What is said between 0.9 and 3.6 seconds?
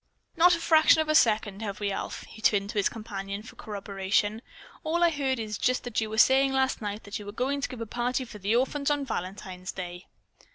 of a second, have we, Alf?" he turned to his companion for